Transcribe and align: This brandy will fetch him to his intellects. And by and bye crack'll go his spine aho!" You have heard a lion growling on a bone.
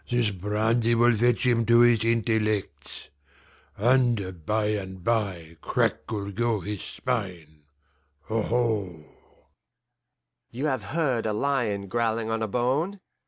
This 0.09 0.31
brandy 0.31 0.95
will 0.95 1.15
fetch 1.15 1.45
him 1.45 1.63
to 1.67 1.81
his 1.81 2.03
intellects. 2.03 3.09
And 3.77 4.43
by 4.47 4.69
and 4.69 5.03
bye 5.03 5.57
crack'll 5.61 6.31
go 6.31 6.59
his 6.59 6.81
spine 6.81 7.65
aho!" 8.27 9.05
You 10.49 10.65
have 10.65 10.81
heard 10.97 11.27
a 11.27 11.33
lion 11.33 11.85
growling 11.87 12.31
on 12.31 12.41
a 12.41 12.47
bone. 12.47 12.99